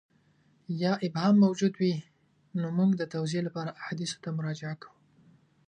یا 0.81 0.93
ابهام 1.07 1.35
موجود 1.45 1.73
وي 1.79 1.95
نو 2.59 2.67
موږ 2.77 2.91
د 2.97 3.03
توضیح 3.13 3.41
لپاره 3.47 3.77
احادیثو 3.81 4.17
ته 4.23 4.29
مراجعه 4.37 4.75
کوو. 4.81 4.97